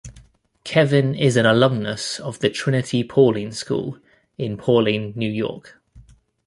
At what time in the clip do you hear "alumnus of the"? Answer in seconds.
1.45-2.49